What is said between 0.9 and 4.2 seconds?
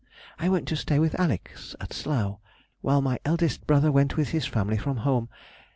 with Alex. at Slough while my eldest brother went